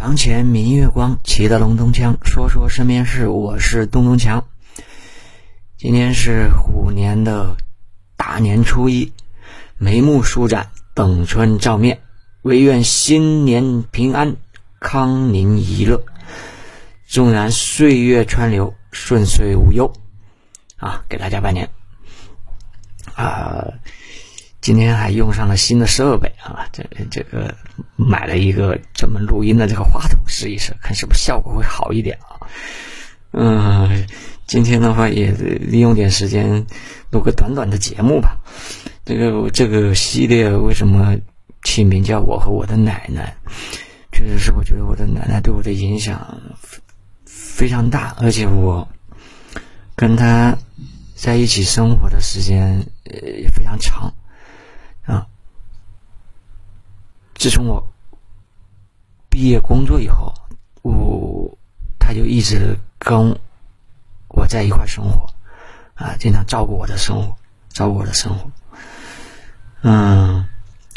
[0.00, 3.28] 床前明月光，骑着龙东枪，说说身边事。
[3.28, 4.46] 我是东东强。
[5.76, 7.58] 今天是虎年的
[8.16, 9.12] 大年初一，
[9.76, 12.00] 眉目舒展，等春照面，
[12.40, 14.36] 唯愿新年平安，
[14.80, 16.02] 康宁怡乐。
[17.06, 19.92] 纵然岁月川流，顺遂无忧。
[20.78, 21.68] 啊，给大家拜年。
[23.14, 23.66] 啊。
[24.60, 27.54] 今天还用上了新的设备啊，这这个
[27.96, 32.46] 买了一个专门录音的这个话筒试一试，看是不是效果会好一点啊。
[33.32, 34.06] 嗯，
[34.46, 36.66] 今天的话也利用点时间
[37.10, 38.36] 录个短短的节目吧。
[39.06, 41.16] 这个这个系列为什么
[41.64, 43.34] 起名叫我和我的奶奶？
[44.12, 46.38] 确实是我觉得我的奶奶对我的影响
[47.24, 48.86] 非常大，而且我
[49.96, 50.58] 跟她
[51.14, 54.12] 在一起生活的时间也非常长。
[55.06, 55.26] 啊！
[57.40, 57.82] 自从我
[59.30, 60.34] 毕业工作以后，
[60.82, 61.56] 我
[61.98, 63.34] 他就一直跟
[64.28, 65.26] 我在一块生活，
[65.94, 67.34] 啊，经常照顾我的生活，
[67.70, 68.50] 照顾我的生活。
[69.80, 70.46] 嗯，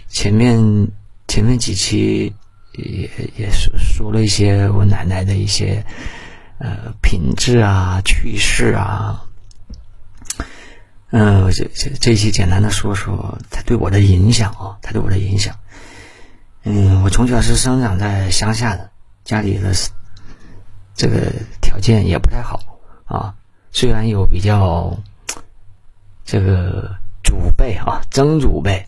[0.10, 0.92] 前面
[1.30, 2.36] 前面几期
[2.74, 5.86] 也也说说了一些我奶奶的一些
[6.58, 9.24] 呃品质啊、趣事啊。
[11.12, 15.56] 嗯，这这这期简单的说说他对我的影响啊，他对我的影响。
[16.64, 18.90] 嗯，我从小是生长在乡下的，
[19.24, 19.74] 家里的
[20.96, 22.60] 这个条件也不太好
[23.06, 23.36] 啊。
[23.72, 24.98] 虽然有比较
[26.24, 28.86] 这个祖辈啊，曾祖辈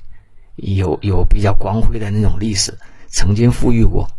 [0.55, 2.77] 有有比较光辉的那种历史，
[3.09, 4.09] 曾经富裕过。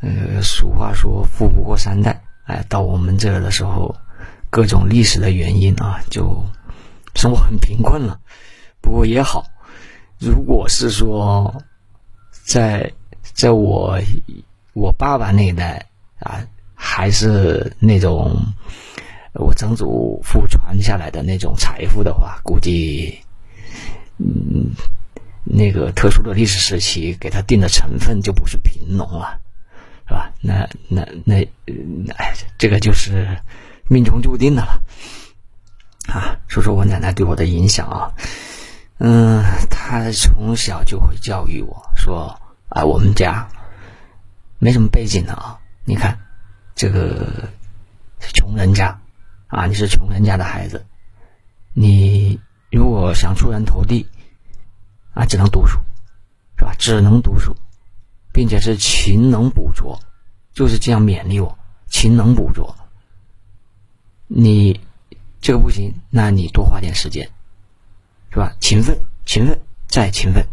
[0.00, 3.96] 呃，俗话说“富不过三代”，哎，到我们这的时候，
[4.48, 6.44] 各种历史的原因啊，就。
[7.14, 8.20] 生活很贫困了，
[8.80, 9.44] 不过也好。
[10.20, 11.62] 如果是说，
[12.48, 12.90] 在
[13.34, 14.00] 在我
[14.72, 15.84] 我爸爸那一代
[16.18, 16.40] 啊，
[16.74, 18.34] 还是那种
[19.34, 23.18] 我曾祖父传下来的那种财富的话，估计
[24.16, 24.72] 嗯，
[25.44, 29.38] 那个特殊的历史时期给他定的成分就不是贫农了，
[30.08, 30.32] 是吧？
[30.40, 31.46] 那那那
[32.16, 33.28] 哎，这个就是
[33.88, 34.82] 命中注定的了。
[36.08, 38.14] 啊，说说我奶奶对我的影响啊，
[38.98, 43.48] 嗯，他从小就会教育我说啊，我们家
[44.58, 46.18] 没什么背景的啊，你看
[46.74, 47.48] 这个
[48.18, 49.00] 穷人家
[49.46, 50.84] 啊，你是穷人家的孩子，
[51.72, 54.06] 你如果想出人头地
[55.14, 55.78] 啊，只能读书，
[56.56, 56.74] 是吧？
[56.78, 57.56] 只能读书，
[58.32, 60.00] 并且是勤能补拙，
[60.52, 62.76] 就是这样勉励我，勤能补拙，
[64.26, 64.80] 你。
[65.40, 67.30] 这个不行，那你多花点时间，
[68.30, 68.54] 是吧？
[68.60, 70.46] 勤奋，勤奋，再勤奋，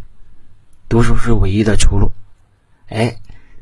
[0.87, 2.11] 读书是唯一的出路。
[2.87, 3.15] 哎，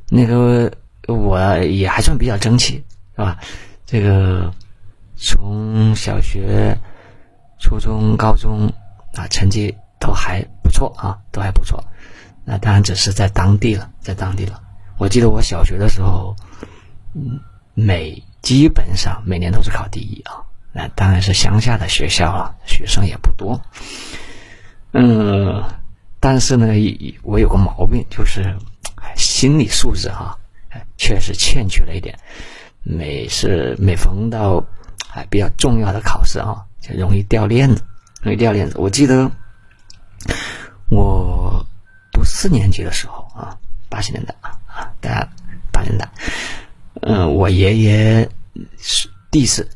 [0.09, 0.71] 那个
[1.07, 2.83] 我也还算比较争气，
[3.15, 3.39] 是吧？
[3.85, 4.53] 这个
[5.15, 6.77] 从小学、
[7.59, 8.71] 初中、高中
[9.13, 11.83] 啊，成绩都还不错啊，都还不错。
[12.45, 14.61] 那当然只是在当地了，在当地了。
[14.97, 16.35] 我记得我小学的时候，
[17.13, 17.39] 嗯，
[17.73, 20.43] 每基本上每年都是考第一啊。
[20.75, 23.61] 那当然是乡下的学校了，学生也不多。
[24.91, 25.63] 嗯，
[26.19, 26.73] 但是呢，
[27.21, 28.55] 我有个毛病，就是
[29.15, 30.35] 心理素质哈，
[30.97, 32.17] 确实欠缺了一点。
[32.81, 34.65] 每次每逢到
[35.13, 37.83] 哎比较重要的考试啊，就容易掉链子，
[38.21, 38.75] 容易掉链子。
[38.79, 39.29] 我记得
[40.89, 41.63] 我
[42.11, 43.55] 读四年级的时候啊，
[43.89, 45.29] 八十年代啊啊，大家
[45.71, 46.09] 八十年代，
[47.01, 48.27] 嗯，我爷爷
[48.79, 49.69] 是第一次。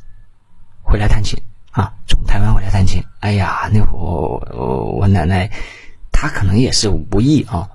[0.87, 1.37] 回来探亲
[1.71, 3.03] 啊，从台湾回来探亲。
[3.19, 4.39] 哎呀，那会我
[4.97, 5.51] 我奶奶，
[6.13, 7.69] 她可能也是无意啊，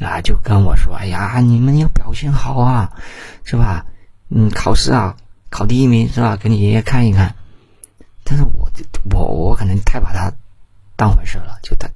[0.00, 2.92] 啊，就跟我说：“哎呀，你们要表现好啊，
[3.44, 3.86] 是吧？
[4.28, 5.16] 嗯，考试啊，
[5.48, 6.36] 考第一名是吧？
[6.36, 7.34] 给你爷爷看一看。”
[8.24, 8.70] 但是我
[9.14, 10.30] 我我可能太把他
[10.96, 11.90] 当回事了，就太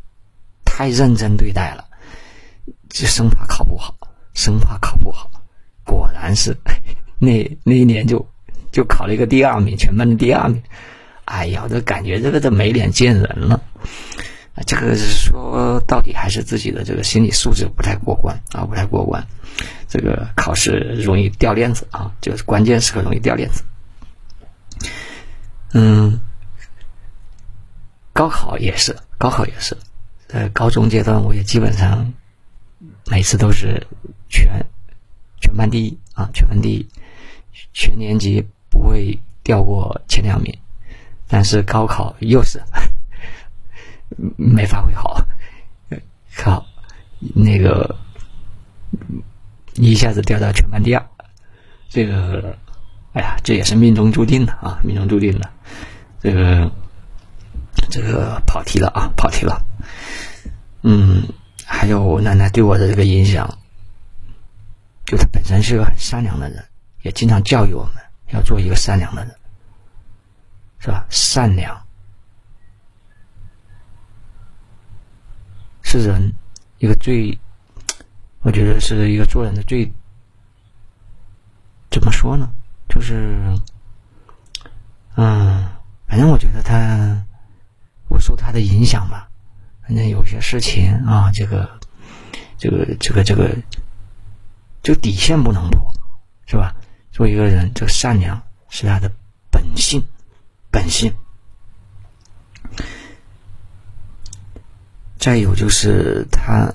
[0.64, 1.84] 太认真对待了，
[2.88, 3.94] 就生怕考不好，
[4.32, 5.30] 生怕考不好。
[5.84, 6.56] 果然是
[7.21, 8.27] 那那一年就。
[8.74, 10.60] 就考了一个第二名，全班的第二名。
[11.26, 13.62] 哎呀，这感觉这个都没脸见人了。
[14.66, 19.24] 这个说到底还是自己的这个心理素质不太过关啊，不太过关。
[19.86, 23.62] 这个考试容易掉链子啊，就是关键时刻容易掉链子。
[25.72, 26.18] 嗯，
[28.12, 29.77] 高考也是，高考也是。
[30.27, 32.12] 在高中阶段，我也基本上
[33.06, 33.86] 每次都是
[34.28, 34.66] 全
[35.41, 36.88] 全班第一啊，全班第一，
[37.72, 38.48] 全年级。
[38.74, 40.53] 不会掉过前两名，
[41.28, 42.60] 但是高考又是
[44.36, 45.24] 没发挥好，
[46.36, 46.66] 靠
[47.34, 47.97] 那个
[49.74, 51.06] 一下子掉到全班第二。
[51.88, 52.59] 这个，
[53.12, 55.48] 哎呀，这也是命中注定的啊，命中注定的。
[56.20, 56.68] 这个，
[57.88, 59.65] 这个跑题了啊，跑题了。
[60.82, 61.22] 嗯，
[61.65, 63.59] 还有我奶奶对我的这个影响，
[65.06, 66.65] 就她本身是个很善良的人，
[67.03, 68.03] 也经常教育我们
[68.34, 69.34] 要做一个善良的人，
[70.81, 71.07] 是吧？
[71.09, 71.81] 善良
[75.83, 76.34] 是人
[76.78, 77.39] 一个最，
[78.42, 79.91] 我觉得是一个做人的最。
[81.91, 82.51] 怎么说呢？
[82.89, 83.57] 就是，
[85.15, 85.71] 嗯，
[86.09, 87.25] 反正我觉得他，
[88.09, 89.30] 我受他的影响吧。
[89.80, 91.78] 反正有些事情啊，这个，
[92.59, 93.57] 这个，这个，这个，
[94.83, 95.95] 就底线不能破，
[96.47, 96.75] 是吧？
[97.15, 99.09] 做一个人，这个善良是他的
[99.49, 100.03] 本性，
[100.72, 101.15] 本性。
[105.16, 106.75] 再有就是他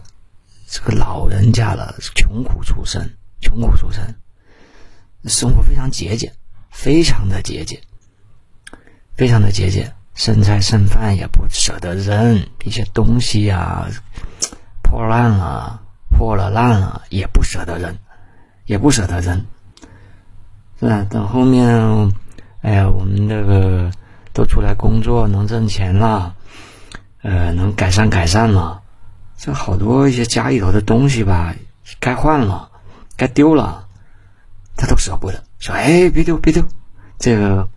[0.66, 4.16] 这个老人家了，穷苦出身，穷苦出身。
[5.26, 6.34] 生活非常节俭，
[6.72, 7.82] 非常的节俭，
[9.18, 13.90] 非常的节俭，剩菜剩饭也不舍得扔，一些东西呀
[14.82, 17.98] 破烂了、破了烂了也不舍得扔，
[18.64, 19.46] 也不舍得扔，
[20.80, 21.06] 是吧？
[21.10, 21.68] 等后面，
[22.62, 23.92] 哎呀，我们这个
[24.32, 26.34] 都出来工作，能挣钱了，
[27.22, 28.82] 呃，能改善改善了，
[29.38, 31.54] 这好多一些家里头的东西吧，
[32.00, 32.70] 该换了，
[33.18, 33.86] 该丢了。
[34.78, 36.64] 他都舍不得，说：“哎，别丢，别丢，
[37.18, 37.68] 这个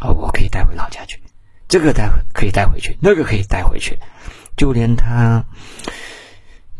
[0.00, 1.16] 啊，我可以带回老家去，
[1.68, 3.96] 这个带回可以带回去，那个可以带回去，
[4.56, 5.44] 就连他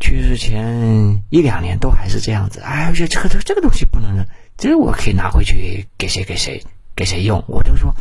[0.01, 2.59] 去世前一两年都还是这样子。
[2.59, 4.25] 哎，这这个这个东西不能扔，
[4.61, 6.63] 这我可以拿回去给谁给谁
[6.95, 7.43] 给谁用。
[7.47, 7.95] 我就说，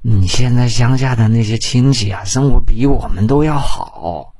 [0.00, 4.32] 你现在乡下的那些亲戚啊，生活比我们都要好，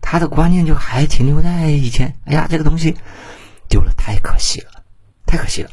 [0.00, 2.16] 他的观念就还停留在以前。
[2.24, 2.96] 哎呀，这个东西
[3.68, 4.82] 丢了太可惜了，
[5.26, 5.70] 太可惜了。”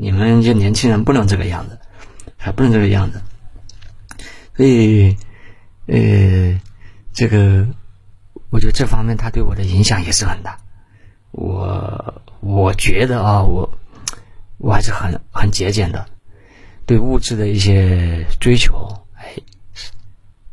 [0.00, 1.78] 你们这年轻人不能这个样子，
[2.38, 3.20] 还不能这个样子，
[4.56, 5.14] 所以，
[5.86, 6.58] 呃，
[7.12, 7.66] 这个，
[8.48, 10.56] 我觉得这方面他对我的影响也是很大。
[11.32, 13.68] 我我觉得啊，我
[14.58, 16.06] 我还是很很节俭的，
[16.86, 19.34] 对物质的一些追求，哎，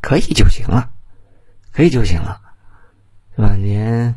[0.00, 0.90] 可以就行了，
[1.72, 2.40] 可以就行了，
[3.36, 3.54] 是吧？
[3.56, 4.14] 连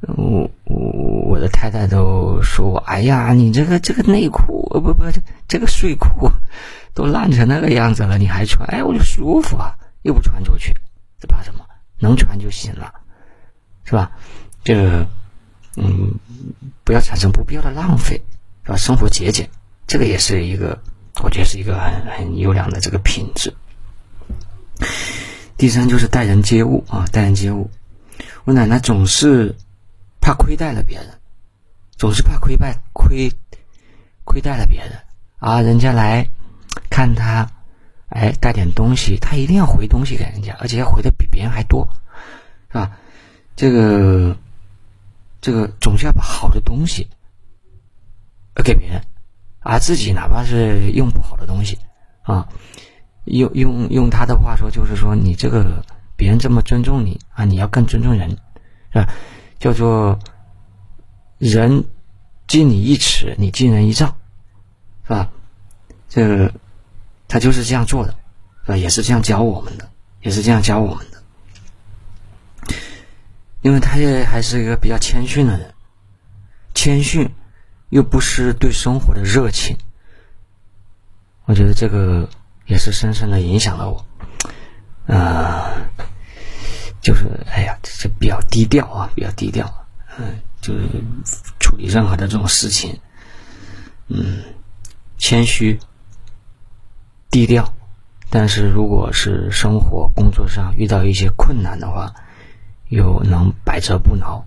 [0.00, 1.14] 我我。
[1.26, 5.02] 我的太太都说我：“哎呀，你这个这个内裤，呃，不不，
[5.48, 6.30] 这个睡裤
[6.92, 8.64] 都烂成那个样子了，你还穿？
[8.68, 10.72] 哎，我就舒服啊，又不穿出去，
[11.18, 11.66] 这怕什么？
[11.98, 12.94] 能穿就行了，
[13.84, 14.12] 是吧？
[14.62, 15.08] 这个，
[15.76, 16.14] 嗯，
[16.84, 18.22] 不要产生不必要的浪费，
[18.64, 18.76] 是吧？
[18.76, 19.48] 生活节俭，
[19.86, 20.78] 这个也是一个，
[21.22, 23.54] 我觉得是一个很很优良的这个品质。
[25.56, 27.70] 第三就是待人接物啊，待人接物，
[28.44, 29.54] 我奶奶总是
[30.20, 31.06] 怕亏待了别人。”
[31.96, 33.32] 总是怕亏败亏
[34.24, 34.98] 亏待了别人
[35.38, 35.60] 啊！
[35.62, 36.28] 人家来
[36.90, 37.48] 看他，
[38.08, 41.88] 哎，带点东西，他一定要回东西给人家，而且要回的比别人还多，
[42.68, 42.98] 是吧？
[43.54, 44.36] 这个
[45.40, 47.06] 这个总是要把好的东西
[48.62, 49.02] 给别人，
[49.60, 51.78] 而自己哪怕是用不好的东西
[52.22, 52.48] 啊，
[53.24, 55.84] 用用用他的话说，就是说你这个
[56.16, 58.30] 别人这么尊重你啊，你要更尊重人，
[58.92, 59.08] 是吧？
[59.58, 60.18] 叫做。
[61.36, 61.84] 人
[62.46, 64.16] 敬你一尺，你敬人一丈，
[65.02, 65.28] 是吧？
[66.08, 66.54] 这个
[67.28, 68.14] 他就是这样做的，
[68.64, 68.76] 是吧？
[68.76, 69.90] 也是这样教我们的，
[70.22, 72.74] 也是这样教我们的。
[73.62, 75.74] 因为他也还是一个比较谦逊的人，
[76.72, 77.28] 谦逊
[77.94, 79.78] 又不失对生活的热情。
[81.44, 82.28] 我觉得这个
[82.66, 84.04] 也是深深的影响了我。
[85.06, 85.70] 啊，
[87.00, 89.86] 就是哎呀，这比较低调啊，比较低调，
[90.18, 90.40] 嗯。
[90.60, 90.80] 就是
[91.60, 92.98] 处理任何的这种事情，
[94.08, 94.42] 嗯，
[95.18, 95.78] 谦虚、
[97.30, 97.74] 低调，
[98.30, 102.14] 但是如果是生活、工作上遇到一些困难的话，
[102.88, 104.46] 又能百折不挠，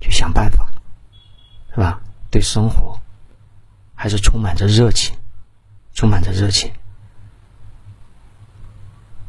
[0.00, 0.70] 去想办法，
[1.74, 2.00] 是吧？
[2.30, 2.98] 对生活
[3.94, 5.16] 还是充满着热情，
[5.94, 6.70] 充满着热情。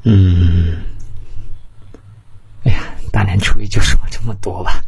[0.03, 0.81] 嗯，
[2.63, 2.79] 哎呀，
[3.11, 4.83] 大年初一就说这么多吧。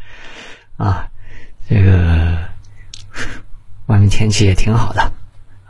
[0.78, 1.10] 啊，
[1.68, 2.50] 这个
[3.88, 5.12] 外面天气也挺好的，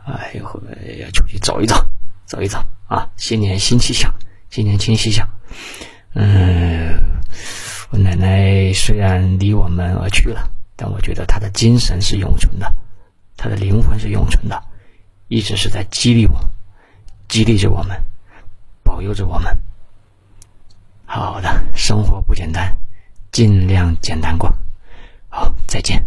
[0.04, 0.60] 哎，一会
[1.00, 1.76] 要出去走一走，
[2.24, 3.08] 走一走啊！
[3.16, 4.12] 新年新气象，
[4.48, 5.28] 新年新气象。
[6.14, 6.94] 嗯，
[7.90, 10.51] 我奶奶虽然离我们而去了，
[10.82, 12.74] 让我觉得他的精神是永存的，
[13.36, 14.60] 他的灵魂是永存的，
[15.28, 16.36] 一直是在激励我，
[17.28, 17.96] 激励着我们，
[18.82, 19.56] 保佑着我们。
[21.06, 22.76] 好的，生活不简单，
[23.30, 24.52] 尽量简单过。
[25.28, 26.04] 好，再见。